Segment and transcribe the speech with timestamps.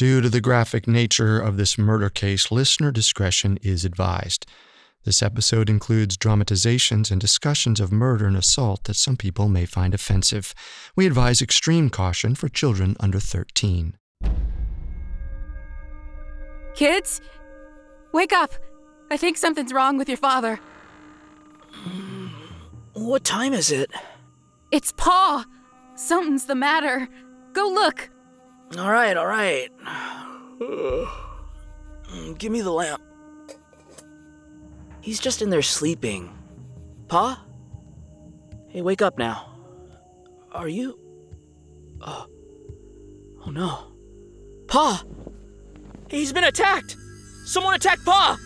[0.00, 4.46] Due to the graphic nature of this murder case, listener discretion is advised.
[5.04, 9.92] This episode includes dramatizations and discussions of murder and assault that some people may find
[9.92, 10.54] offensive.
[10.96, 13.98] We advise extreme caution for children under 13.
[16.74, 17.20] Kids,
[18.14, 18.54] wake up!
[19.10, 20.60] I think something's wrong with your father.
[22.94, 23.90] What time is it?
[24.72, 25.44] It's Pa!
[25.94, 27.06] Something's the matter.
[27.52, 28.08] Go look!
[28.78, 29.70] All right, all right.
[30.60, 33.02] Mm, give me the lamp.
[35.00, 36.30] He's just in there sleeping.
[37.08, 37.44] Pa?
[38.68, 39.46] Hey, wake up now.
[40.52, 40.98] Are you.
[42.00, 42.26] Oh.
[43.44, 43.92] Oh no.
[44.68, 45.02] Pa!
[46.08, 46.96] He's been attacked!
[47.44, 48.38] Someone attacked Pa!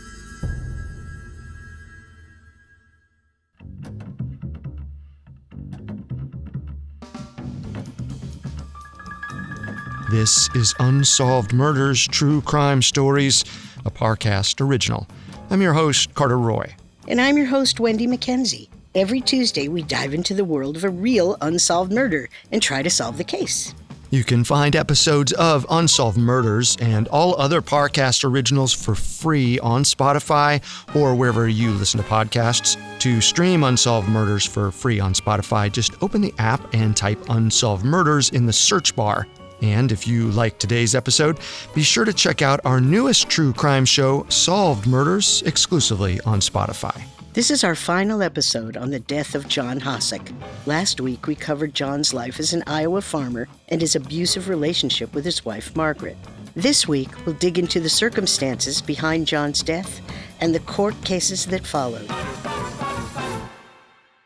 [10.15, 13.45] This is Unsolved Murders True Crime Stories,
[13.85, 15.09] a Parcast original.
[15.51, 16.77] I'm your host, Carter Roy.
[17.09, 18.69] And I'm your host, Wendy McKenzie.
[18.95, 22.91] Every Tuesday, we dive into the world of a real unsolved murder and try to
[22.91, 23.75] solve the case.
[24.11, 29.83] You can find episodes of Unsolved Murders and all other Parcast originals for free on
[29.83, 30.63] Spotify
[30.95, 32.79] or wherever you listen to podcasts.
[33.01, 37.85] To stream Unsolved Murders for free on Spotify, just open the app and type Unsolved
[37.85, 39.27] Murders in the search bar.
[39.65, 41.39] And if you like today's episode,
[41.75, 47.03] be sure to check out our newest true crime show, Solved Murders, exclusively on Spotify.
[47.33, 50.31] This is our final episode on the death of John Hossack.
[50.67, 55.25] Last week, we covered John's life as an Iowa farmer and his abusive relationship with
[55.25, 56.19] his wife, Margaret.
[56.55, 60.03] This week, we'll dig into the circumstances behind John's death
[60.43, 62.11] and the court cases that followed.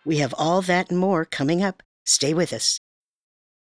[0.05, 1.85] We have all that and more coming up.
[2.05, 2.81] Stay with us.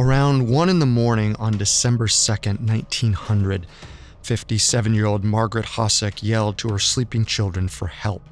[0.00, 3.66] Around 1 in the morning on December 2nd, 1900,
[4.22, 8.22] 57 year old Margaret Hossack yelled to her sleeping children for help.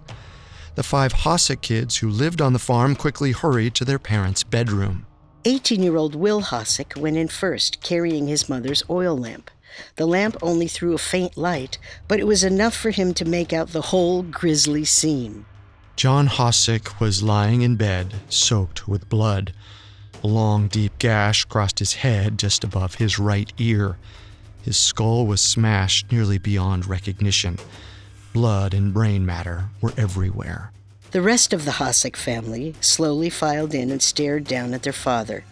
[0.77, 5.07] The five Hossack kids who lived on the farm quickly hurried to their parents' bedroom.
[5.45, 9.51] 18 year old Will Hossack went in first, carrying his mother's oil lamp.
[9.97, 13.53] The lamp only threw a faint light, but it was enough for him to make
[13.53, 15.47] out the whole grisly scene.
[15.97, 19.53] John Hossack was lying in bed, soaked with blood.
[20.27, 23.97] A long, deep gash crossed his head just above his right ear.
[24.61, 27.61] His skull was smashed nearly beyond recognition.
[28.33, 30.73] Blood and brain matter were everywhere.
[31.13, 35.45] The rest of the Hossack family slowly filed in and stared down at their father.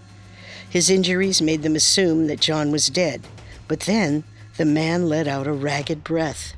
[0.68, 3.28] His injuries made them assume that John was dead,
[3.68, 4.24] but then
[4.56, 6.54] the man let out a ragged breath.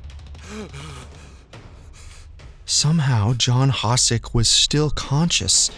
[2.65, 5.69] Somehow, John Hossack was still conscious,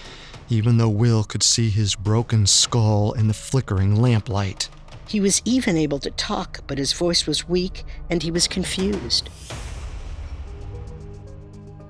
[0.50, 4.70] even though Will could see his broken skull in the flickering lamplight.
[5.08, 9.30] He was even able to talk, but his voice was weak and he was confused.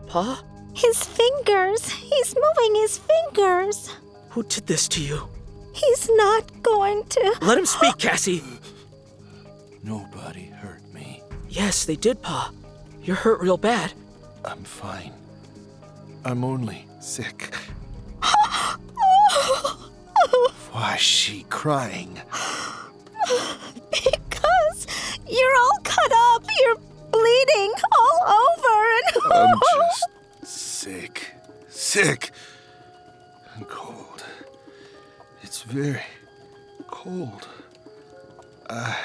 [0.07, 0.43] Pa?
[0.73, 1.89] His fingers.
[1.89, 3.89] He's moving his fingers.
[4.29, 5.27] Who did this to you?
[5.73, 7.37] He's not going to.
[7.41, 8.43] Let him speak, Cassie.
[9.83, 11.21] Nobody hurt me.
[11.49, 12.51] Yes, they did, Pa.
[13.03, 13.93] You're hurt real bad.
[14.45, 15.13] I'm fine.
[16.25, 17.53] I'm only sick.
[20.71, 22.21] Why is she crying?
[23.91, 24.87] because
[25.27, 26.43] you're all cut up.
[26.61, 26.77] You're
[27.11, 30.05] bleeding all over and I'm just
[30.43, 31.33] sick.
[31.69, 32.31] Sick.
[33.55, 34.23] And cold.
[35.41, 36.01] It's very
[36.87, 37.47] cold.
[38.69, 38.95] Uh...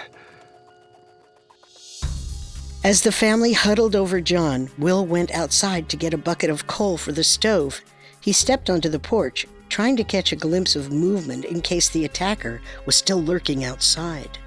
[2.85, 6.99] As the family huddled over John, Will went outside to get a bucket of coal
[6.99, 7.81] for the stove.
[8.21, 12.05] He stepped onto the porch trying to catch a glimpse of movement in case the
[12.05, 14.39] attacker was still lurking outside.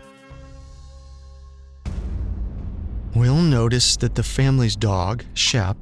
[3.16, 5.78] Will noticed that the family's dog, Shep,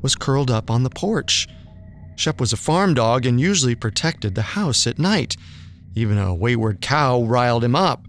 [0.00, 1.46] was curled up on the porch.
[2.16, 5.36] Shep was a farm dog and usually protected the house at night.
[5.94, 8.06] Even a wayward cow riled him up.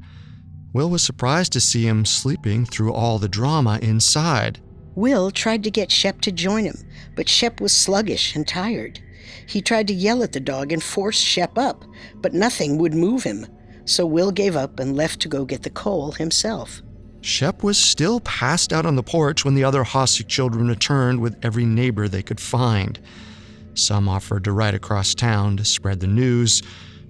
[0.72, 4.60] Will was surprised to see him sleeping through all the drama inside.
[4.96, 6.78] Will tried to get Shep to join him,
[7.16, 9.00] but Shep was sluggish and tired.
[9.48, 11.86] He tried to yell at the dog and force Shep up,
[12.16, 13.46] but nothing would move him.
[13.86, 16.82] So Will gave up and left to go get the coal himself.
[17.22, 21.38] Shep was still passed out on the porch when the other Hossack children returned with
[21.44, 23.00] every neighbor they could find.
[23.74, 26.62] Some offered to ride across town to spread the news.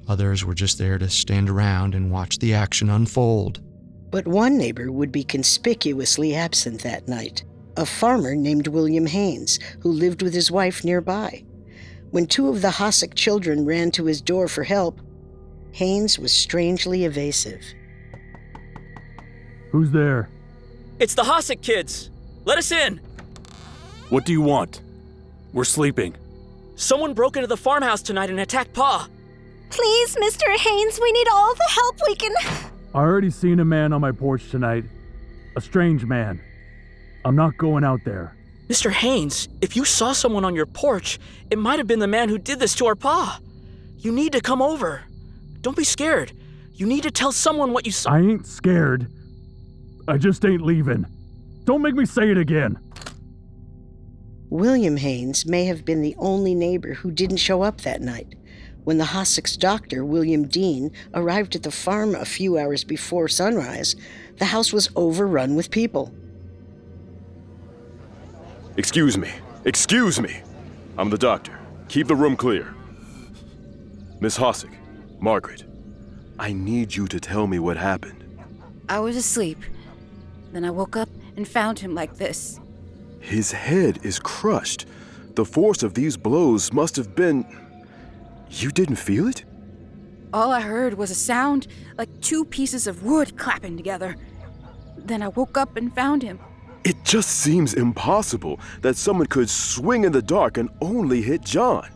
[0.07, 3.61] Others were just there to stand around and watch the action unfold.
[4.11, 7.43] But one neighbor would be conspicuously absent that night
[7.77, 11.45] a farmer named William Haynes, who lived with his wife nearby.
[12.11, 14.99] When two of the Hossack children ran to his door for help,
[15.73, 17.63] Haynes was strangely evasive.
[19.71, 20.29] Who's there?
[20.99, 22.09] It's the Hossack kids.
[22.45, 22.99] Let us in.
[24.09, 24.81] What do you want?
[25.53, 26.15] We're sleeping.
[26.75, 29.07] Someone broke into the farmhouse tonight and attacked Pa.
[29.69, 30.57] Please, Mr.
[30.57, 32.33] Haynes, we need all the help we can.
[32.95, 34.83] I already seen a man on my porch tonight.
[35.55, 36.41] A strange man.
[37.23, 38.35] I'm not going out there.
[38.69, 38.91] Mr.
[38.91, 41.19] Haynes, if you saw someone on your porch,
[41.49, 43.39] it might have been the man who did this to our Pa.
[43.97, 45.01] You need to come over.
[45.61, 46.31] Don't be scared.
[46.73, 48.11] You need to tell someone what you saw.
[48.11, 49.07] I ain't scared.
[50.07, 51.07] I just ain't leaving.
[51.63, 52.77] Don't make me say it again.
[54.51, 58.35] William Haynes may have been the only neighbor who didn't show up that night.
[58.83, 63.95] When the Hossack's doctor, William Dean, arrived at the farm a few hours before sunrise,
[64.37, 66.13] the house was overrun with people.
[68.79, 69.29] Excuse me.
[69.65, 70.39] Excuse me.
[70.97, 71.59] I'm the doctor.
[71.89, 72.73] Keep the room clear.
[74.21, 74.71] Miss Hossack,
[75.19, 75.65] Margaret,
[76.39, 78.23] I need you to tell me what happened.
[78.87, 79.57] I was asleep.
[80.53, 82.61] Then I woke up and found him like this.
[83.19, 84.85] His head is crushed.
[85.35, 87.45] The force of these blows must have been.
[88.49, 89.43] You didn't feel it?
[90.31, 91.67] All I heard was a sound
[91.97, 94.15] like two pieces of wood clapping together.
[94.95, 96.39] Then I woke up and found him.
[96.89, 101.87] It just seems impossible that someone could swing in the dark and only hit John.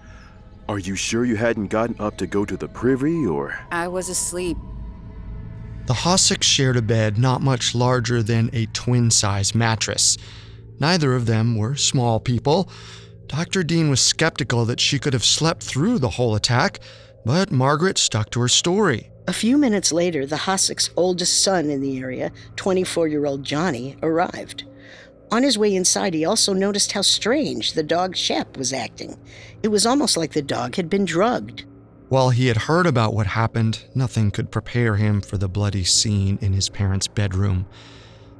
[0.69, 3.60] Are you sure you hadn't gotten up to go to the privy or?
[3.72, 4.56] I was asleep.
[5.88, 10.16] The Hossacks shared a bed not much larger than a twin size mattress.
[10.80, 12.69] Neither of them were small people.
[13.25, 13.63] Dr.
[13.63, 16.80] Dean was skeptical that she could have slept through the whole attack,
[17.25, 19.10] but Margaret stuck to her story.
[19.28, 23.98] A few minutes later, the Hossack's oldest son in the area, 24 year old Johnny,
[24.04, 24.66] arrived.
[25.31, 29.17] On his way inside, he also noticed how strange the dog Shep was acting.
[29.63, 31.65] It was almost like the dog had been drugged.
[32.09, 36.37] While he had heard about what happened, nothing could prepare him for the bloody scene
[36.41, 37.65] in his parents' bedroom.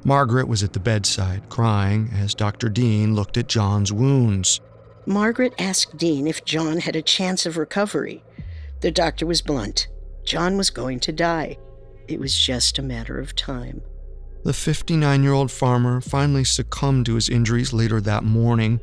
[0.04, 2.68] Margaret was at the bedside, crying as Dr.
[2.68, 4.60] Dean looked at John's wounds.
[5.06, 8.22] Margaret asked Dean if John had a chance of recovery.
[8.80, 9.88] The doctor was blunt.
[10.24, 11.58] John was going to die.
[12.06, 13.82] It was just a matter of time.
[14.44, 18.80] The 59 year old farmer finally succumbed to his injuries later that morning.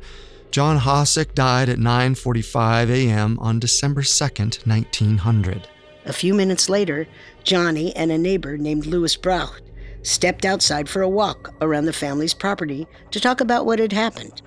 [0.50, 3.38] John Hossack died at 9:45 a.m.
[3.38, 5.68] on December 2nd, 1900.
[6.04, 7.06] A few minutes later,
[7.44, 9.60] Johnny and a neighbor named Louis Brauch
[10.02, 14.42] stepped outside for a walk around the family's property to talk about what had happened.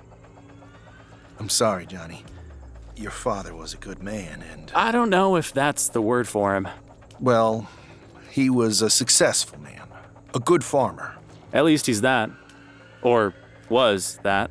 [1.38, 2.24] I'm sorry, Johnny.
[2.94, 4.70] Your father was a good man, and.
[4.74, 6.68] I don't know if that's the word for him.
[7.18, 7.68] Well,
[8.30, 9.75] he was a successful man,
[10.36, 11.16] a good farmer.
[11.54, 12.30] At least he's that.
[13.00, 13.32] Or
[13.70, 14.50] was that.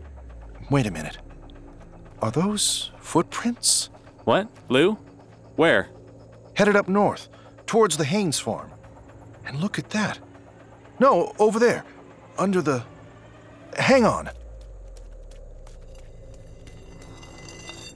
[0.71, 1.19] Wait a minute.
[2.21, 3.89] Are those footprints?
[4.23, 4.49] What?
[4.67, 4.97] Lou?
[5.55, 5.89] Where?
[6.55, 7.29] Headed up north,
[7.67, 8.71] towards the Haynes farm.
[9.45, 10.19] And look at that.
[10.99, 11.85] No, over there,
[12.39, 12.83] under the.
[13.77, 14.31] Hang on.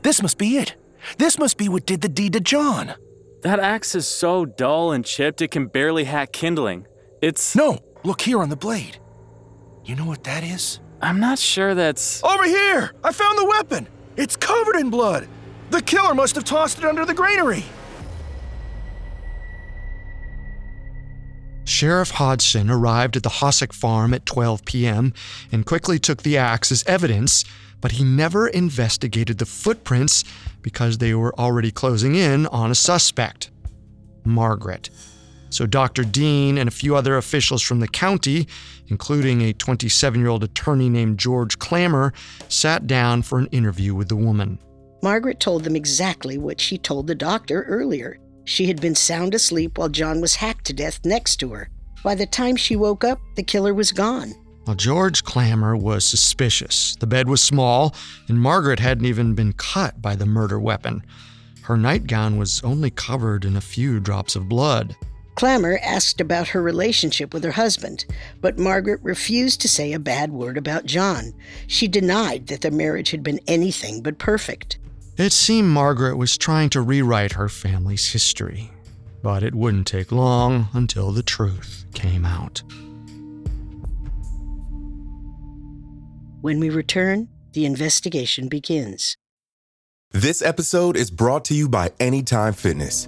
[0.04, 0.76] This must be it.
[1.18, 2.94] This must be what did the deed to John.
[3.42, 6.86] That axe is so dull and chipped it can barely hack kindling.
[7.22, 7.56] It's.
[7.56, 7.80] No!
[8.04, 8.98] Look here on the blade.
[9.84, 10.80] You know what that is?
[11.02, 12.24] I'm not sure that's.
[12.24, 12.92] Over here!
[13.04, 13.88] I found the weapon!
[14.18, 15.28] It's covered in blood!
[15.70, 17.64] The killer must have tossed it under the granary!
[21.66, 25.14] Sheriff Hodgson arrived at the Hossack farm at 12 p.m.
[25.52, 27.46] and quickly took the axe as evidence,
[27.80, 30.24] but he never investigated the footprints
[30.62, 33.52] because they were already closing in on a suspect
[34.26, 34.90] Margaret.
[35.50, 36.04] So Dr.
[36.04, 38.48] Dean and a few other officials from the county,
[38.88, 42.14] including a 27 year old attorney named George Clammer,
[42.48, 44.60] sat down for an interview with the woman.
[45.02, 48.20] Margaret told them exactly what she told the doctor earlier.
[48.46, 51.70] She had been sound asleep while John was hacked to death next to her.
[52.04, 54.34] By the time she woke up, the killer was gone.
[54.66, 56.96] Well, George Clammer was suspicious.
[57.00, 57.96] The bed was small,
[58.28, 61.04] and Margaret hadn't even been cut by the murder weapon.
[61.64, 64.96] Her nightgown was only covered in a few drops of blood.
[65.40, 68.04] Clammer asked about her relationship with her husband,
[68.42, 71.34] but Margaret refused to say a bad word about John.
[71.66, 74.80] She denied that their marriage had been anything but perfect.
[75.16, 78.70] It seemed Margaret was trying to rewrite her family's history,
[79.24, 82.62] but it wouldn't take long until the truth came out.
[86.42, 89.16] When we return, the investigation begins.
[90.12, 93.08] This episode is brought to you by Anytime Fitness.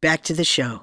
[0.00, 0.82] back to the show.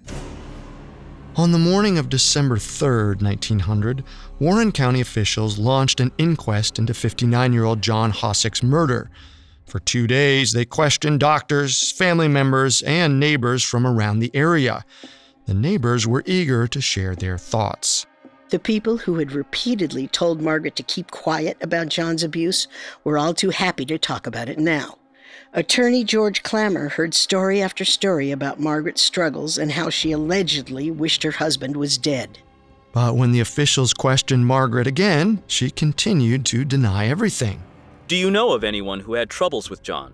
[1.35, 4.03] On the morning of December 3rd, 1900,
[4.39, 9.09] Warren County officials launched an inquest into 59 year old John Hossack's murder.
[9.65, 14.83] For two days, they questioned doctors, family members, and neighbors from around the area.
[15.45, 18.05] The neighbors were eager to share their thoughts.
[18.49, 22.67] The people who had repeatedly told Margaret to keep quiet about John's abuse
[23.03, 24.97] were all too happy to talk about it now.
[25.57, 31.23] Attorney George Clammer heard story after story about Margaret's struggles and how she allegedly wished
[31.23, 32.37] her husband was dead.
[32.93, 37.63] But when the officials questioned Margaret again, she continued to deny everything.
[38.07, 40.13] Do you know of anyone who had troubles with John?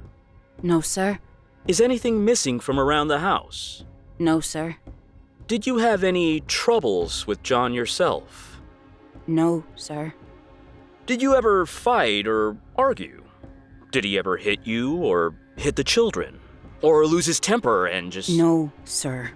[0.62, 1.20] No, sir.
[1.68, 3.84] Is anything missing from around the house?
[4.18, 4.78] No, sir.
[5.48, 8.62] Did you have any troubles with John yourself?
[9.28, 10.14] No, sir.
[11.06, 13.23] Did you ever fight or argue?
[13.94, 16.40] Did he ever hit you or hit the children?
[16.82, 18.28] Or lose his temper and just.
[18.28, 19.30] No, sir.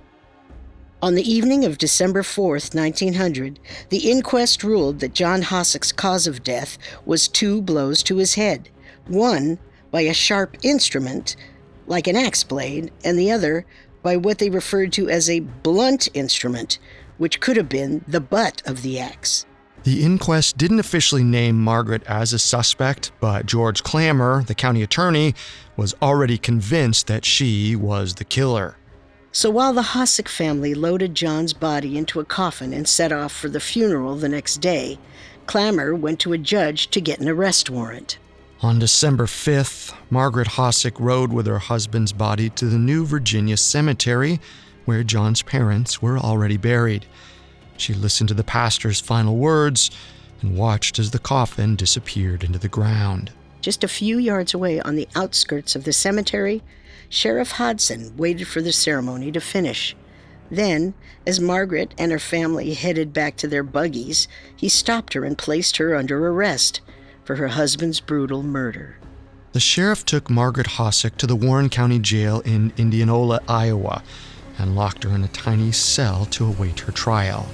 [0.99, 3.59] On the evening of December 4th, 1900,
[3.89, 8.69] the inquest ruled that John Hossack's cause of death was two blows to his head
[9.05, 9.59] one
[9.91, 11.35] by a sharp instrument,
[11.85, 13.63] like an axe blade, and the other
[14.01, 16.79] by what they referred to as a blunt instrument,
[17.19, 19.45] which could have been the butt of the axe.
[19.87, 25.33] The inquest didn't officially name Margaret as a suspect, but George Clammer, the county attorney,
[25.77, 28.75] was already convinced that she was the killer.
[29.31, 33.47] So while the Hossack family loaded John's body into a coffin and set off for
[33.47, 34.99] the funeral the next day,
[35.45, 38.17] Clammer went to a judge to get an arrest warrant.
[38.61, 44.41] On December 5th, Margaret Hossack rode with her husband's body to the New Virginia Cemetery,
[44.83, 47.05] where John's parents were already buried.
[47.77, 49.91] She listened to the pastor's final words
[50.41, 53.31] and watched as the coffin disappeared into the ground.
[53.61, 56.61] Just a few yards away on the outskirts of the cemetery,
[57.09, 59.95] Sheriff Hodson waited for the ceremony to finish.
[60.49, 60.93] Then,
[61.25, 65.77] as Margaret and her family headed back to their buggies, he stopped her and placed
[65.77, 66.81] her under arrest
[67.23, 68.97] for her husband's brutal murder.
[69.51, 74.03] The sheriff took Margaret Hossack to the Warren County Jail in Indianola, Iowa,
[74.57, 77.47] and locked her in a tiny cell to await her trial.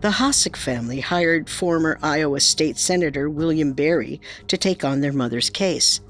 [0.00, 5.50] The Hossack family hired former Iowa State Senator William Berry to take on their mother's
[5.50, 6.00] case.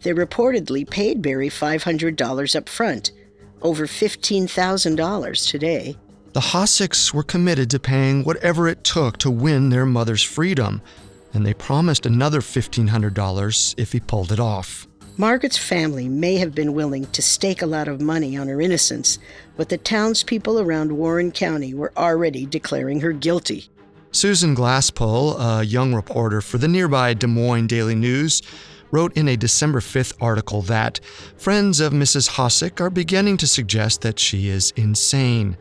[0.00, 3.12] They reportedly paid Berry $500 up front,
[3.60, 5.96] over $15,000 today.
[6.32, 10.80] The Hossacks were committed to paying whatever it took to win their mother's freedom,
[11.34, 14.88] and they promised another $1,500 if he pulled it off.
[15.16, 19.20] Margaret's family may have been willing to stake a lot of money on her innocence,
[19.56, 23.68] but the townspeople around Warren County were already declaring her guilty.
[24.10, 28.42] Susan Glaspell, a young reporter for the nearby Des Moines Daily News,
[28.90, 30.98] wrote in a December 5th article that
[31.36, 32.30] friends of Mrs.
[32.30, 35.56] Hossack are beginning to suggest that she is insane.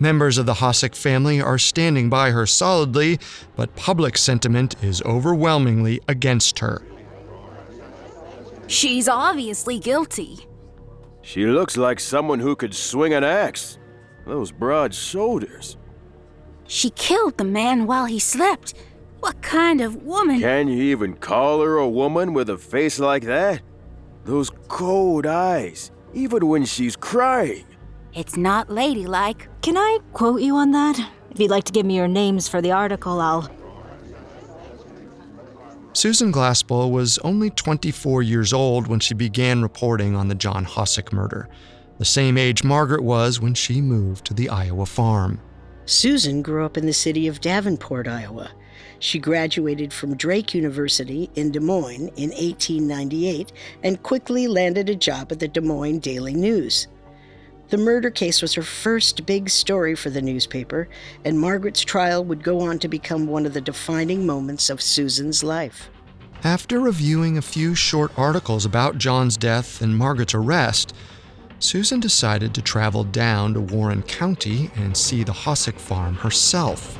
[0.00, 3.18] Members of the Hossack family are standing by her solidly,
[3.56, 6.82] but public sentiment is overwhelmingly against her.
[8.66, 10.46] She's obviously guilty.
[11.22, 13.78] She looks like someone who could swing an axe.
[14.26, 15.76] Those broad shoulders.
[16.66, 18.74] She killed the man while he slept.
[19.20, 20.40] What kind of woman?
[20.40, 23.62] Can you even call her a woman with a face like that?
[24.24, 27.64] Those cold eyes, even when she's crying.
[28.14, 29.48] It's not ladylike.
[29.62, 30.98] Can I quote you on that?
[31.30, 33.50] If you'd like to give me your names for the article, I'll.
[35.96, 41.10] Susan Glaspell was only 24 years old when she began reporting on the John Hossack
[41.10, 41.48] murder,
[41.96, 45.40] the same age Margaret was when she moved to the Iowa farm.
[45.86, 48.50] Susan grew up in the city of Davenport, Iowa.
[48.98, 53.50] She graduated from Drake University in Des Moines in 1898
[53.82, 56.88] and quickly landed a job at the Des Moines Daily News.
[57.68, 60.88] The murder case was her first big story for the newspaper,
[61.24, 65.42] and Margaret's trial would go on to become one of the defining moments of Susan's
[65.42, 65.90] life.
[66.44, 70.94] After reviewing a few short articles about John's death and Margaret's arrest,
[71.58, 76.98] Susan decided to travel down to Warren County and see the Hossack farm herself.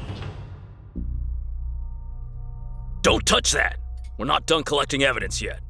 [3.03, 3.79] Don't touch that!
[4.19, 5.61] We're not done collecting evidence yet.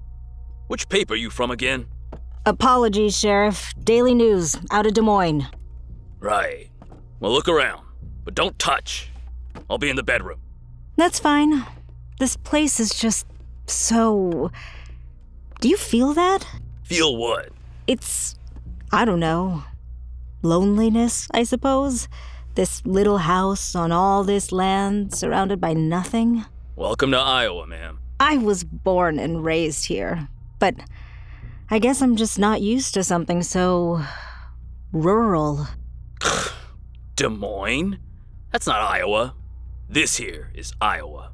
[0.68, 1.86] Which paper are you from again?
[2.46, 3.74] Apologies, Sheriff.
[3.82, 5.48] Daily News, out of Des Moines.
[6.20, 6.70] Right.
[7.18, 7.84] Well, look around,
[8.24, 9.10] but don't touch.
[9.68, 10.38] I'll be in the bedroom.
[10.94, 11.66] That's fine.
[12.20, 13.26] This place is just
[13.66, 14.52] so.
[15.60, 16.46] Do you feel that?
[16.84, 17.48] Feel what?
[17.88, 18.36] It's.
[18.92, 19.64] I don't know.
[20.42, 22.06] Loneliness, I suppose?
[22.54, 26.44] This little house on all this land, surrounded by nothing?
[26.76, 27.98] Welcome to Iowa, ma'am.
[28.20, 30.28] I was born and raised here,
[30.60, 30.76] but
[31.68, 34.00] I guess I'm just not used to something so.
[34.92, 35.66] rural.
[37.16, 37.98] Des Moines?
[38.52, 39.34] That's not Iowa.
[39.88, 41.32] This here is Iowa.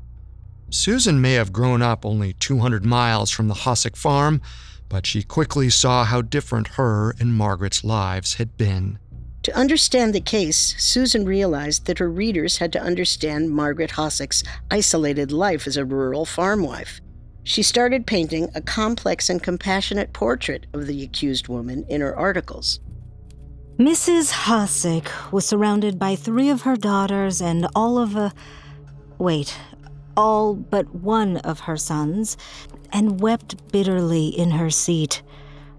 [0.70, 4.40] Susan may have grown up only 200 miles from the Hossack farm,
[4.88, 8.98] but she quickly saw how different her and Margaret's lives had been.
[9.42, 15.30] To understand the case, Susan realized that her readers had to understand Margaret Hossack's isolated
[15.30, 17.02] life as a rural farm wife.
[17.44, 22.80] She started painting a complex and compassionate portrait of the accused woman in her articles.
[23.78, 24.30] Mrs.
[24.30, 28.32] Hossack was surrounded by three of her daughters and all of a.
[29.18, 29.58] Wait,
[30.16, 32.36] all but one of her sons,
[32.92, 35.22] and wept bitterly in her seat.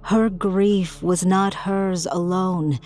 [0.04, 2.80] Her grief was not hers alone.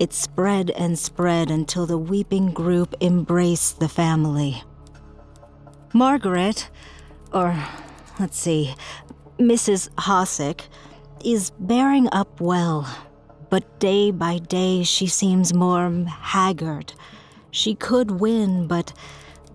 [0.00, 4.62] It spread and spread until the weeping group embraced the family.
[5.92, 6.70] Margaret,
[7.32, 7.56] or
[8.18, 8.74] let's see,
[9.38, 9.88] Mrs.
[9.98, 10.68] Hossack,
[11.24, 12.86] is bearing up well,
[13.50, 16.92] but day by day she seems more haggard.
[17.50, 18.92] She could win, but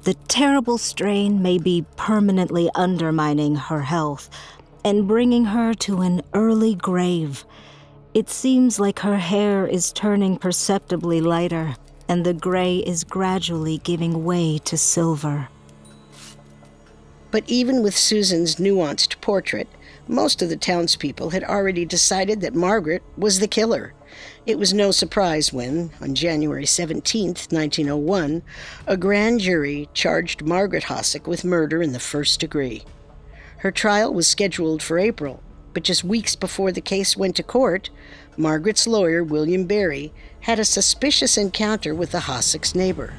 [0.03, 4.29] the terrible strain may be permanently undermining her health
[4.83, 7.45] and bringing her to an early grave.
[8.13, 11.75] It seems like her hair is turning perceptibly lighter,
[12.07, 15.49] and the gray is gradually giving way to silver.
[17.31, 19.67] But even with Susan's nuanced portrait,
[20.07, 23.93] most of the townspeople had already decided that Margaret was the killer.
[24.47, 28.41] It was no surprise when, on January 17, 1901,
[28.87, 32.83] a grand jury charged Margaret Hossack with murder in the first degree.
[33.57, 37.91] Her trial was scheduled for April, but just weeks before the case went to court,
[38.35, 40.11] Margaret's lawyer, William Berry,
[40.41, 43.13] had a suspicious encounter with the Hossack's neighbor.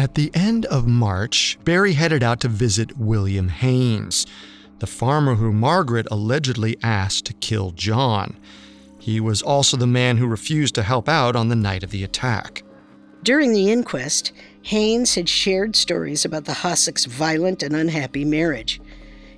[0.00, 4.26] At the end of March, Barry headed out to visit William Haynes,
[4.78, 8.34] the farmer who Margaret allegedly asked to kill John.
[8.98, 12.02] He was also the man who refused to help out on the night of the
[12.02, 12.62] attack.
[13.24, 14.32] During the inquest,
[14.62, 18.80] Haynes had shared stories about the Hossack's violent and unhappy marriage.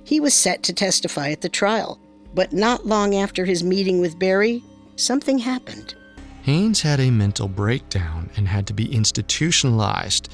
[0.05, 1.99] He was set to testify at the trial,
[2.33, 4.63] but not long after his meeting with Barry,
[4.95, 5.95] something happened.
[6.43, 10.29] Haynes had a mental breakdown and had to be institutionalized.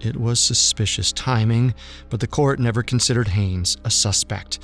[0.00, 1.74] It was suspicious timing,
[2.08, 4.58] but the court never considered Haynes a suspect.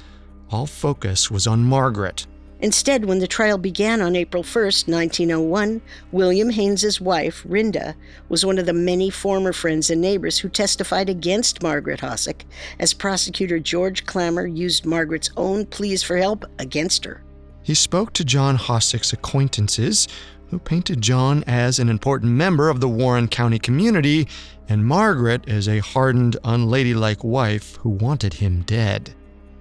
[0.51, 2.27] All focus was on Margaret.
[2.61, 7.95] Instead, when the trial began on April 1, 1901, William Haynes's wife, Rinda,
[8.31, 12.47] was one of the many former friends and neighbors who testified against Margaret Hossack
[12.79, 17.23] as prosecutor George Clammer used Margaret's own pleas for help against her.
[17.63, 20.09] He spoke to John Hossack's acquaintances,
[20.49, 24.29] who painted John as an important member of the Warren County community
[24.69, 29.15] and Margaret is a hardened, unladylike wife who wanted him dead.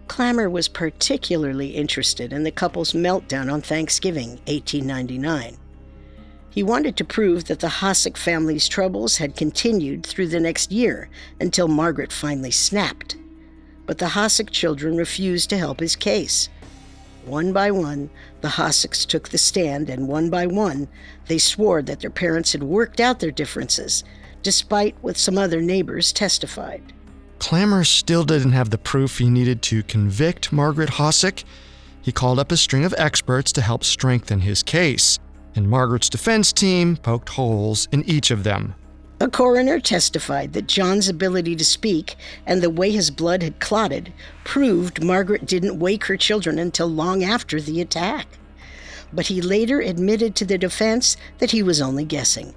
[0.07, 5.57] Clammer was particularly interested in the couple's meltdown on Thanksgiving, 1899.
[6.49, 11.09] He wanted to prove that the Hossack family's troubles had continued through the next year
[11.39, 13.17] until Margaret finally snapped.
[13.85, 16.49] But the Hossack children refused to help his case.
[17.25, 18.09] One by one,
[18.41, 20.87] the Hossacks took the stand, and one by one,
[21.27, 24.03] they swore that their parents had worked out their differences,
[24.45, 26.93] despite what some other neighbors testified.
[27.39, 31.43] Clammer still didn't have the proof he needed to convict Margaret Hossack.
[32.03, 35.17] He called up a string of experts to help strengthen his case,
[35.55, 38.75] and Margaret's defense team poked holes in each of them.
[39.19, 44.13] A coroner testified that John's ability to speak and the way his blood had clotted
[44.43, 48.27] proved Margaret didn't wake her children until long after the attack.
[49.11, 52.53] But he later admitted to the defense that he was only guessing.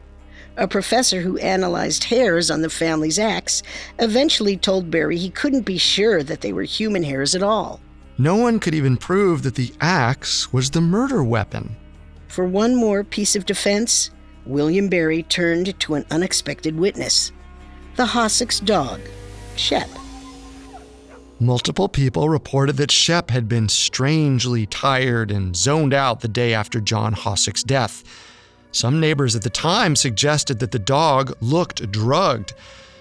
[0.59, 3.62] A professor who analyzed hairs on the family's axe
[4.01, 7.79] eventually told Barry he couldn't be sure that they were human hairs at all.
[8.18, 11.77] No one could even prove that the axe was the murder weapon.
[12.27, 14.11] For one more piece of defense,
[14.47, 17.31] William Barry turned to an unexpected witness
[17.94, 19.01] the Hossack's dog,
[19.57, 19.88] Shep.
[21.40, 26.81] Multiple people reported that Shep had been strangely tired and zoned out the day after
[26.81, 28.05] John Hossack's death.
[28.72, 32.52] Some neighbors at the time suggested that the dog looked drugged,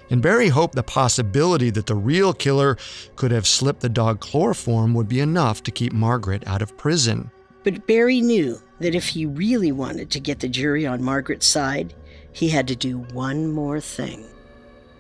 [0.09, 2.77] and Barry hoped the possibility that the real killer
[3.15, 7.29] could have slipped the dog chloroform would be enough to keep Margaret out of prison.
[7.63, 11.93] But Barry knew that if he really wanted to get the jury on Margaret's side,
[12.31, 14.25] he had to do one more thing.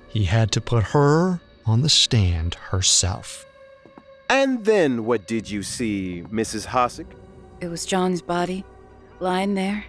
[0.09, 3.45] He had to put her on the stand herself.
[4.29, 6.65] And then what did you see, Mrs.
[6.65, 7.07] Hossack?
[7.61, 8.65] It was John's body,
[9.19, 9.85] lying there,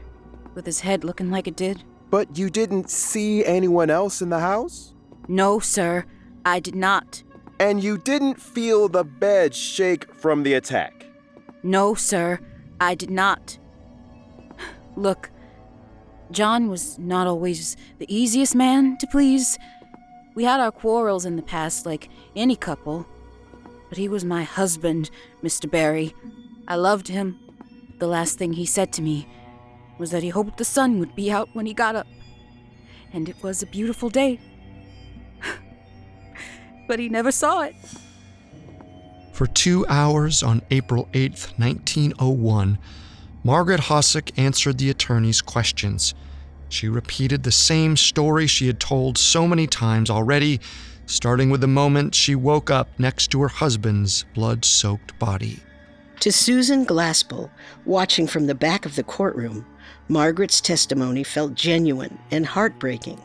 [0.55, 1.83] with his head looking like it did.
[2.11, 4.95] But you didn't see anyone else in the house?
[5.29, 6.05] No, sir,
[6.45, 7.23] I did not.
[7.61, 11.07] And you didn't feel the bed shake from the attack?
[11.63, 12.39] No, sir,
[12.81, 13.59] I did not.
[14.97, 15.31] Look,
[16.31, 19.59] John was not always the easiest man to please.
[20.35, 23.07] We had our quarrels in the past, like any couple.
[23.89, 25.11] But he was my husband,
[25.43, 25.71] Mr.
[25.71, 26.15] Barry.
[26.69, 27.39] I loved him.
[27.99, 29.27] The last thing he said to me
[29.99, 32.07] was that he hoped the sun would be out when he got up.
[33.13, 34.39] And it was a beautiful day.
[36.89, 37.75] but he never saw it.
[39.33, 42.79] For two hours on April 8, 1901,
[43.45, 46.15] Margaret Hossack answered the attorney's questions.
[46.69, 50.61] She repeated the same story she had told so many times already,
[51.07, 55.61] starting with the moment she woke up next to her husband's blood soaked body.
[56.21, 57.49] To Susan Glaspell,
[57.85, 59.65] watching from the back of the courtroom,
[60.09, 63.21] Margaret's testimony felt genuine and heartbreaking.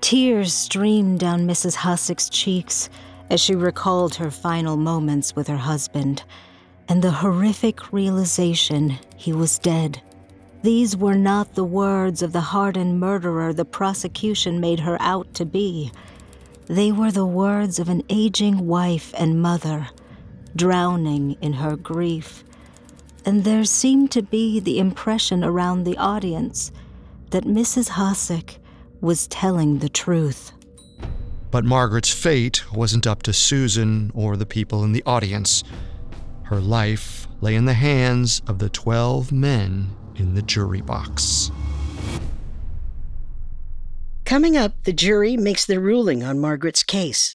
[0.00, 1.76] Tears streamed down Mrs.
[1.76, 2.90] Hossack's cheeks
[3.30, 6.22] as she recalled her final moments with her husband
[6.88, 10.00] and the horrific realization he was dead.
[10.62, 15.44] These were not the words of the hardened murderer the prosecution made her out to
[15.44, 15.90] be.
[16.66, 19.88] They were the words of an aging wife and mother,
[20.54, 22.44] drowning in her grief.
[23.26, 26.70] And there seemed to be the impression around the audience
[27.30, 27.90] that Mrs.
[27.90, 28.58] Hossack
[29.00, 30.52] was telling the truth.
[31.50, 35.64] But Margaret's fate wasn't up to Susan or the people in the audience.
[36.44, 41.50] Her life lay in the hands of the 12 men in the jury box.
[44.24, 47.34] Coming up, the jury makes their ruling on Margaret's case.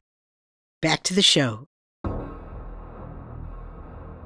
[0.81, 1.67] back to the show.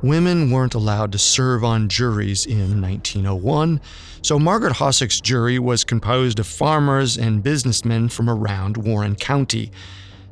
[0.06, 3.82] women weren't allowed to serve on juries in 1901,
[4.22, 9.72] so Margaret Hossack's jury was composed of farmers and businessmen from around Warren County.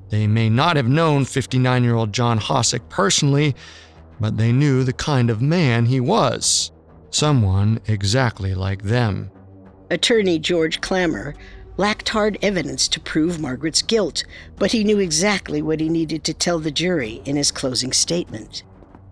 [0.09, 3.55] They may not have known 59 year old John Hossack personally,
[4.19, 6.71] but they knew the kind of man he was
[7.09, 9.31] someone exactly like them.
[9.91, 11.35] Attorney George Clammer
[11.77, 14.23] lacked hard evidence to prove Margaret's guilt,
[14.57, 18.63] but he knew exactly what he needed to tell the jury in his closing statement.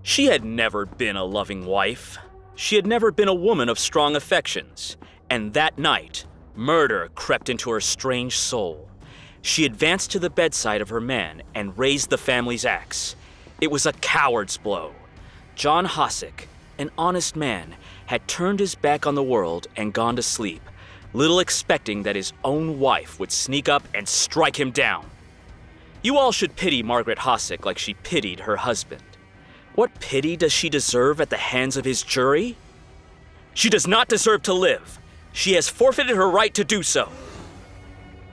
[0.04, 2.18] She had never been a loving wife.
[2.56, 4.98] She had never been a woman of strong affections.
[5.30, 8.90] And that night, murder crept into her strange soul.
[9.42, 13.16] She advanced to the bedside of her man and raised the family's axe.
[13.60, 14.94] It was a coward's blow.
[15.56, 16.48] John Hossack,
[16.78, 17.76] an honest man,
[18.08, 20.62] had turned his back on the world and gone to sleep,
[21.14, 25.10] little expecting that his own wife would sneak up and strike him down.
[26.02, 29.04] You all should pity Margaret Hossack like she pitied her husband.
[29.76, 32.56] What pity does she deserve at the hands of his jury?
[33.54, 35.00] She does not deserve to live.
[35.34, 37.10] She has forfeited her right to do so.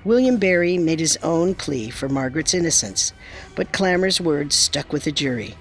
[0.04, 3.12] William Barry made his own plea for Margaret's innocence,
[3.54, 5.54] but Clammer's words stuck with the jury.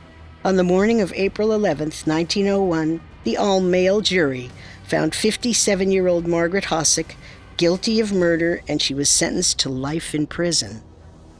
[0.45, 4.49] On the morning of April 11, 1901, the all male jury
[4.87, 7.15] found 57 year old Margaret Hossack
[7.57, 10.81] guilty of murder and she was sentenced to life in prison.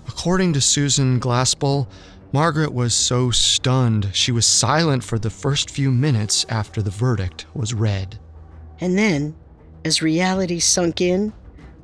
[0.08, 1.88] According to Susan Glaspell,
[2.34, 7.46] Margaret was so stunned she was silent for the first few minutes after the verdict
[7.54, 8.20] was read.
[8.80, 9.36] And then,
[9.86, 11.34] as reality sunk in,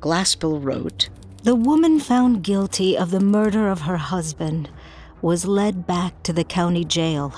[0.00, 1.08] Glaspell wrote
[1.44, 4.68] The woman found guilty of the murder of her husband
[5.22, 7.34] was led back to the county jail,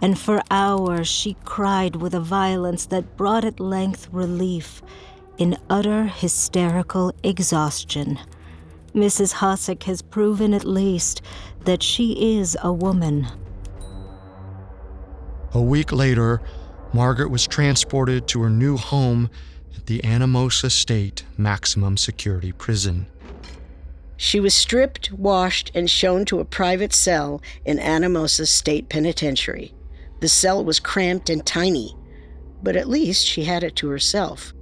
[0.00, 4.82] and for hours she cried with a violence that brought at length relief
[5.38, 8.18] in utter hysterical exhaustion.
[8.94, 9.34] Mrs.
[9.34, 11.22] Hossack has proven at least
[11.64, 13.26] that she is a woman.
[15.52, 16.40] A week later,
[16.92, 19.30] Margaret was transported to her new home
[19.76, 23.06] at the Anamosa State Maximum Security Prison.
[24.16, 29.72] She was stripped, washed, and shown to a private cell in Anamosa State Penitentiary.
[30.20, 31.96] The cell was cramped and tiny,
[32.62, 34.52] but at least she had it to herself.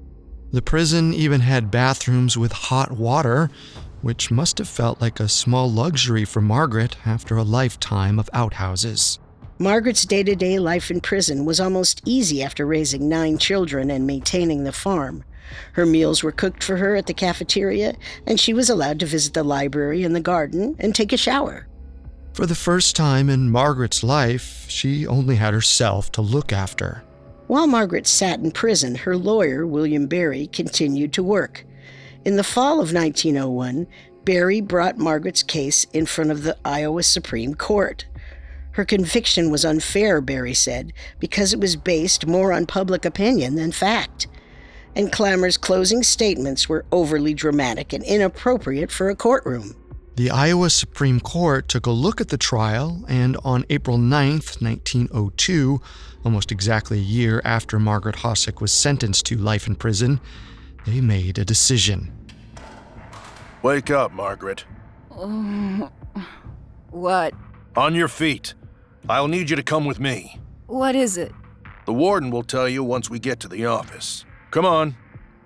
[0.52, 3.50] The prison even had bathrooms with hot water,
[4.02, 9.18] which must have felt like a small luxury for Margaret after a lifetime of outhouses.
[9.58, 14.06] Margaret's day to day life in prison was almost easy after raising nine children and
[14.06, 15.24] maintaining the farm.
[15.72, 17.94] Her meals were cooked for her at the cafeteria,
[18.26, 21.66] and she was allowed to visit the library and the garden and take a shower.
[22.36, 27.02] For the first time in Margaret's life, she only had herself to look after.
[27.46, 31.64] While Margaret sat in prison, her lawyer, William Barry, continued to work.
[32.26, 33.86] In the fall of 1901,
[34.26, 38.04] Barry brought Margaret's case in front of the Iowa Supreme Court.
[38.72, 43.72] Her conviction was unfair, Barry said, because it was based more on public opinion than
[43.72, 44.26] fact
[44.96, 49.76] and Clammer's closing statements were overly dramatic and inappropriate for a courtroom.
[50.16, 55.80] The Iowa Supreme Court took a look at the trial, and on April 9, 1902,
[56.24, 60.18] almost exactly a year after Margaret Hossack was sentenced to life in prison,
[60.86, 62.10] they made a decision.
[63.62, 64.64] Wake up, Margaret.
[65.10, 65.90] Um,
[66.88, 67.34] what?
[67.76, 68.54] On your feet.
[69.10, 70.40] I'll need you to come with me.
[70.66, 71.32] What is it?
[71.84, 74.24] The warden will tell you once we get to the office.
[74.50, 74.96] Come on,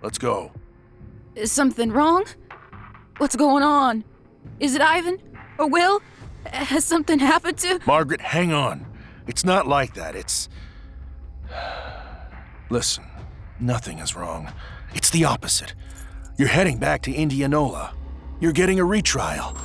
[0.00, 0.52] let's go.
[1.34, 2.24] Is something wrong?
[3.16, 4.04] What's going on?
[4.58, 5.18] Is it Ivan?
[5.58, 6.00] Or Will?
[6.46, 7.80] Has something happened to.
[7.86, 8.86] Margaret, hang on.
[9.26, 10.16] It's not like that.
[10.16, 10.48] It's.
[12.70, 13.04] Listen,
[13.58, 14.52] nothing is wrong.
[14.94, 15.74] It's the opposite.
[16.36, 17.92] You're heading back to Indianola.
[18.40, 19.56] You're getting a retrial.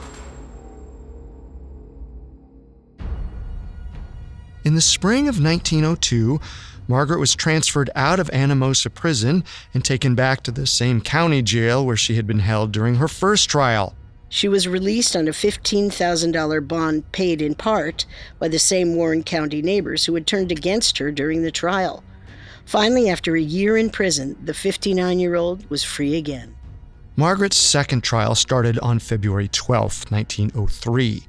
[4.66, 6.40] In the spring of 1902,
[6.88, 11.86] Margaret was transferred out of Anamosa prison and taken back to the same county jail
[11.86, 13.96] where she had been held during her first trial.
[14.36, 18.06] She was released on a $15,000 bond paid in part
[18.38, 22.04] by the same Warren County neighbors who had turned against her during the trial.
[22.66, 26.54] Finally, after a year in prison, the 59 year old was free again.
[27.16, 31.24] Margaret's second trial started on February 12, 1903.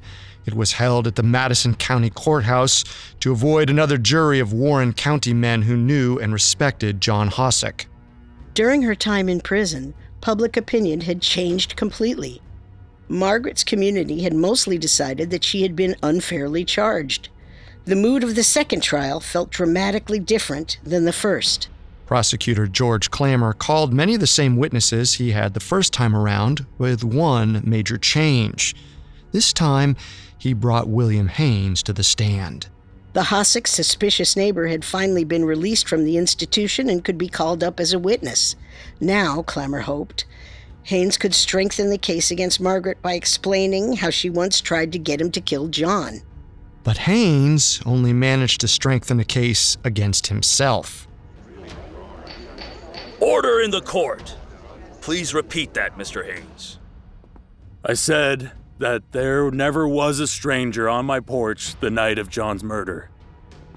[0.45, 2.83] It was held at the Madison County Courthouse
[3.21, 7.87] to avoid another jury of Warren County men who knew and respected John Hossack.
[8.55, 12.43] During her time in prison, public opinion had changed completely.
[13.09, 17.29] Margaret's community had mostly decided that she had been unfairly charged.
[17.85, 21.69] The mood of the second trial felt dramatically different than the first.
[22.07, 26.67] Prosecutor George Clammer called many of the same witnesses he had the first time around,
[26.79, 28.75] with one major change.
[29.33, 29.97] This time,
[30.39, 32.69] he brought William Haynes to the stand.
[33.13, 37.65] The Hossack suspicious neighbor had finally been released from the institution and could be called
[37.65, 38.55] up as a witness.
[39.01, 40.27] Now, Clammer hoped,
[40.87, 45.21] Haynes could strengthen the case against Margaret by explaining how she once tried to get
[45.21, 46.23] him to kill John.
[46.85, 51.09] But Haynes only managed to strengthen the case against himself.
[53.19, 54.37] Order in the court.
[55.01, 56.25] Please repeat that, Mr.
[56.25, 56.79] Haynes.
[57.85, 62.63] I said that there never was a stranger on my porch the night of John's
[62.63, 63.11] murder.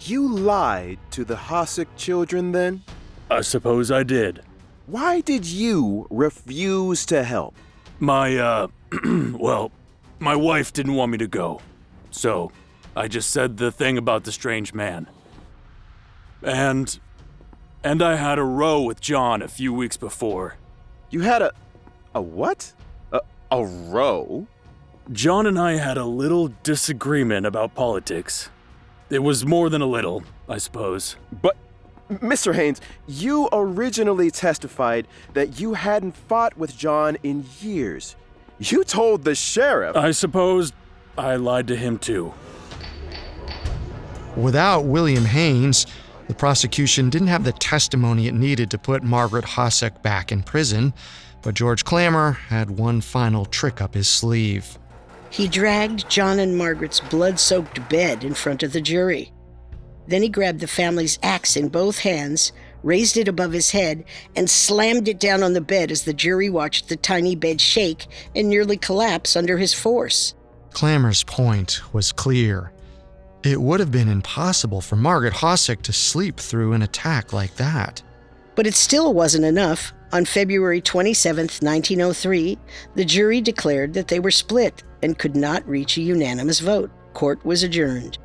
[0.02, 2.84] You lied to the Hossack children then?
[3.32, 4.44] I suppose I did.
[4.90, 7.54] Why did you refuse to help?
[8.00, 8.68] My, uh,
[9.06, 9.72] well,
[10.18, 11.62] my wife didn't want me to go.
[12.10, 12.52] So,
[12.96, 15.06] I just said the thing about the strange man.
[16.42, 17.00] And.
[17.84, 20.56] And I had a row with John a few weeks before.
[21.12, 21.52] You had a.
[22.16, 22.74] a what?
[23.12, 23.22] A,
[23.52, 24.48] a row?
[25.12, 28.50] John and I had a little disagreement about politics.
[29.12, 31.16] It was more than a little, I suppose.
[31.32, 31.56] But,
[32.10, 32.56] Mr.
[32.56, 38.16] Haynes, you originally testified that you hadn't fought with John in years.
[38.58, 39.96] You told the sheriff.
[39.96, 40.74] I suppose
[41.18, 42.34] I lied to him too.
[44.36, 45.86] Without William Haynes,
[46.28, 50.94] the prosecution didn't have the testimony it needed to put Margaret Hossack back in prison,
[51.42, 54.78] but George Clammer had one final trick up his sleeve.
[55.30, 59.32] He dragged John and Margaret's blood soaked bed in front of the jury.
[60.10, 64.04] Then he grabbed the family's axe in both hands, raised it above his head,
[64.36, 68.08] and slammed it down on the bed as the jury watched the tiny bed shake
[68.36, 70.34] and nearly collapse under his force.
[70.72, 72.72] Clammer's point was clear.
[73.44, 78.02] It would have been impossible for Margaret Hossack to sleep through an attack like that.
[78.56, 79.94] But it still wasn't enough.
[80.12, 82.58] On February 27, 1903,
[82.96, 86.90] the jury declared that they were split and could not reach a unanimous vote.
[87.14, 88.18] Court was adjourned.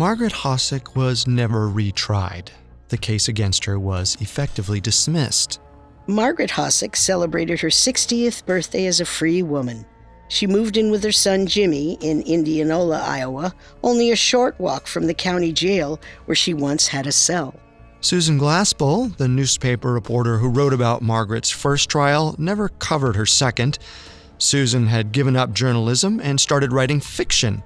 [0.00, 2.50] Margaret Hossack was never retried.
[2.88, 5.60] The case against her was effectively dismissed.
[6.06, 9.84] Margaret Hossack celebrated her 60th birthday as a free woman.
[10.28, 15.08] She moved in with her son Jimmy in Indianola, Iowa, only a short walk from
[15.08, 17.58] the county jail where she once had a cell.
[18.00, 23.80] Susan Glaspell, the newspaper reporter who wrote about Margaret's first trial, never covered her second.
[24.38, 27.64] Susan had given up journalism and started writing fiction.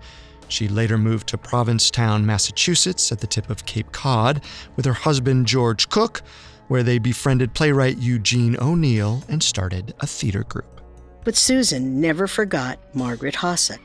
[0.53, 4.45] She later moved to Provincetown, Massachusetts, at the tip of Cape Cod,
[4.77, 6.21] with her husband George Cook,
[6.69, 10.83] where they befriended playwright Eugene O'Neill and started a theater group.
[11.25, 13.81] But Susan never forgot Margaret Hossack.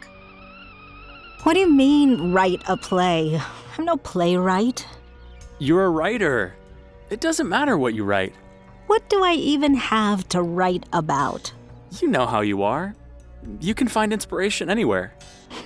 [1.44, 3.40] What do you mean, write a play?
[3.78, 4.86] I'm no playwright.
[5.60, 6.54] You're a writer.
[7.10, 8.36] It doesn't matter what you write.
[8.88, 11.54] What do I even have to write about?
[12.02, 12.94] You know how you are.
[13.62, 15.14] You can find inspiration anywhere.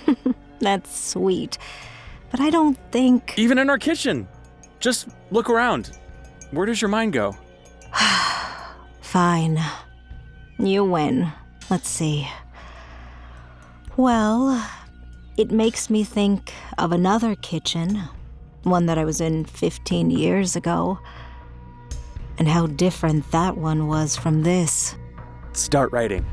[0.62, 1.58] That's sweet.
[2.30, 3.34] But I don't think.
[3.36, 4.26] Even in our kitchen.
[4.80, 5.96] Just look around.
[6.52, 7.36] Where does your mind go?
[9.00, 9.60] Fine.
[10.58, 11.30] You win.
[11.68, 12.28] Let's see.
[13.96, 14.66] Well,
[15.36, 18.02] it makes me think of another kitchen,
[18.62, 20.98] one that I was in 15 years ago,
[22.38, 24.94] and how different that one was from this.
[25.52, 26.24] Start writing.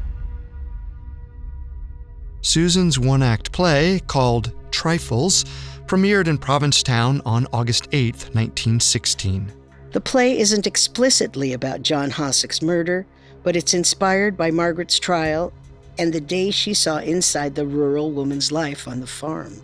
[2.42, 5.46] Susan's one act play, called Trifles,
[5.88, 9.52] premiered in Provincetown on August 8, 1916.
[9.92, 13.06] The play isn't explicitly about John Hossack's murder,
[13.44, 15.52] but it's inspired by Margaret's trial
[16.00, 19.62] and the day she saw inside the rural woman's life on the farm.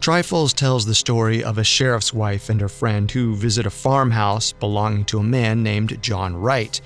[0.00, 4.52] Trifles tells the story of a sheriff's wife and her friend who visit a farmhouse
[4.52, 6.80] belonging to a man named John Wright.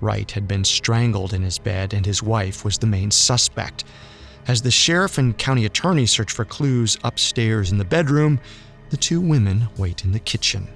[0.00, 3.84] Wright had been strangled in his bed, and his wife was the main suspect.
[4.48, 8.40] As the sheriff and county attorney search for clues upstairs in the bedroom,
[8.90, 10.68] the two women wait in the kitchen.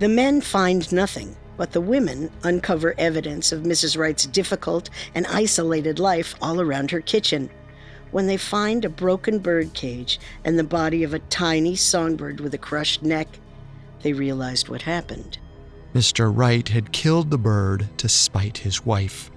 [0.00, 3.96] The men find nothing, but the women uncover evidence of Mrs.
[3.96, 7.50] Wright's difficult and isolated life all around her kitchen.
[8.10, 12.54] When they find a broken bird cage and the body of a tiny songbird with
[12.54, 13.28] a crushed neck,
[14.02, 15.38] they realized what happened.
[15.94, 16.32] Mr.
[16.34, 19.30] Wright had killed the bird to spite his wife,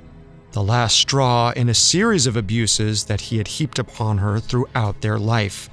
[0.52, 5.02] the last straw in a series of abuses that he had heaped upon her throughout
[5.02, 5.70] their life.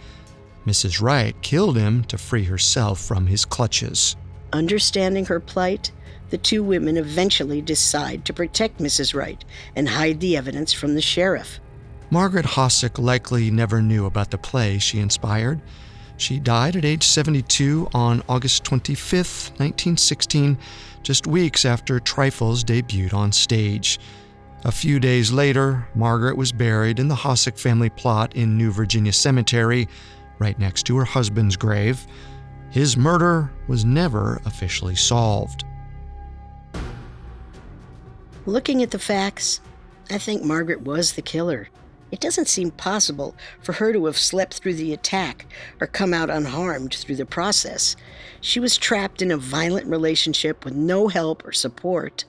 [0.66, 1.00] Mrs.
[1.00, 4.16] Wright killed him to free herself from his clutches.
[4.52, 5.92] Understanding her plight,
[6.30, 9.14] the two women eventually decide to protect Mrs.
[9.14, 9.44] Wright
[9.76, 11.60] and hide the evidence from the sheriff.
[12.10, 15.60] Margaret Hossack likely never knew about the play she inspired.
[16.16, 20.56] She died at age 72 on August 25, 1916,
[21.02, 23.98] just weeks after Trifles debuted on stage.
[24.66, 29.12] A few days later, Margaret was buried in the Hossack family plot in New Virginia
[29.12, 29.88] Cemetery,
[30.38, 32.06] right next to her husband's grave.
[32.70, 35.64] his murder was never officially solved.
[38.46, 39.60] Looking at the facts,
[40.10, 41.68] I think Margaret was the killer.
[42.10, 45.46] It doesn't seem possible for her to have slept through the attack
[45.80, 47.96] or come out unharmed through the process.
[48.40, 52.24] She was trapped in a violent relationship with no help or support.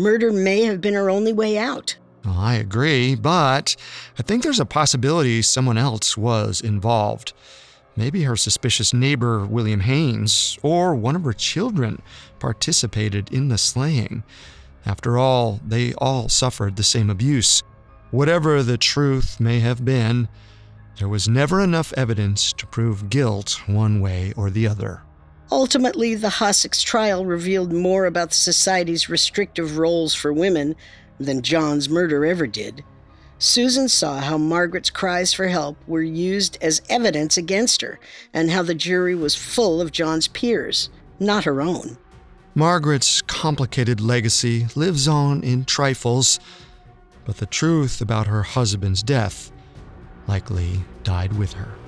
[0.00, 1.94] Murder may have been her only way out.
[2.24, 3.76] Well, I agree, but
[4.18, 7.34] I think there's a possibility someone else was involved.
[7.96, 12.00] Maybe her suspicious neighbor, William Haynes, or one of her children
[12.38, 14.22] participated in the slaying.
[14.86, 17.62] After all, they all suffered the same abuse.
[18.10, 20.28] Whatever the truth may have been,
[20.98, 25.02] there was never enough evidence to prove guilt one way or the other.
[25.52, 30.76] Ultimately, the Hossacks trial revealed more about the society's restrictive roles for women
[31.18, 32.84] than John's murder ever did.
[33.38, 37.98] Susan saw how Margaret's cries for help were used as evidence against her,
[38.32, 41.96] and how the jury was full of John's peers, not her own.
[42.54, 46.38] Margaret's complicated legacy lives on in trifles,
[47.24, 49.50] but the truth about her husband's death
[50.26, 51.79] likely died with her.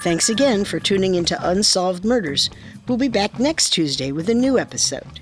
[0.00, 2.48] Thanks again for tuning into Unsolved Murders.
[2.88, 5.20] We'll be back next Tuesday with a new episode.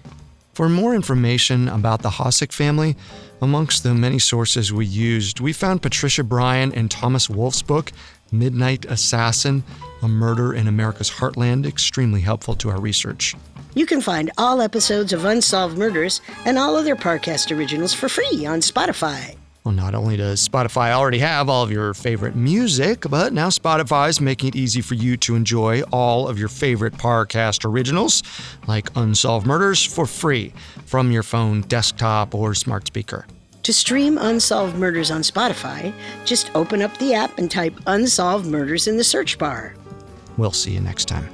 [0.55, 2.97] For more information about the Hossack family,
[3.43, 7.91] amongst the many sources we used, we found Patricia Bryan and Thomas Wolf's book,
[8.31, 9.65] Midnight Assassin
[10.01, 13.35] A Murder in America's Heartland, extremely helpful to our research.
[13.75, 18.47] You can find all episodes of Unsolved Murders and all other Parcast originals for free
[18.47, 19.37] on Spotify.
[19.69, 24.09] Well, not only does Spotify already have all of your favorite music, but now Spotify
[24.09, 28.23] is making it easy for you to enjoy all of your favorite Parcast originals,
[28.67, 30.55] like Unsolved Murders, for free
[30.87, 33.27] from your phone, desktop, or smart speaker.
[33.65, 35.93] To stream Unsolved Murders on Spotify,
[36.25, 39.75] just open up the app and type Unsolved Murders in the search bar.
[40.39, 41.29] We'll see you next time.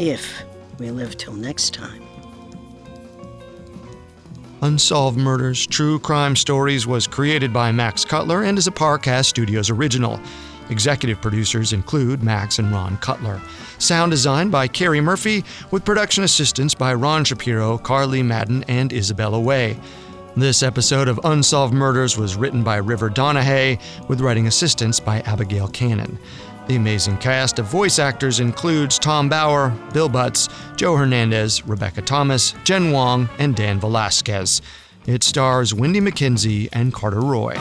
[0.00, 0.42] If
[0.80, 1.99] we live till next time.
[4.62, 9.70] Unsolved Murders True Crime Stories was created by Max Cutler and is a Parcast Studios
[9.70, 10.20] original.
[10.68, 13.40] Executive producers include Max and Ron Cutler.
[13.78, 19.40] Sound design by Carrie Murphy, with production assistance by Ron Shapiro, Carly Madden, and Isabella
[19.40, 19.78] Way.
[20.36, 25.68] This episode of Unsolved Murders was written by River Donahue, with writing assistance by Abigail
[25.68, 26.18] Cannon.
[26.70, 32.54] The amazing cast of voice actors includes Tom Bauer, Bill Butts, Joe Hernandez, Rebecca Thomas,
[32.62, 34.62] Jen Wong, and Dan Velasquez.
[35.04, 37.56] It stars Wendy McKenzie and Carter Roy.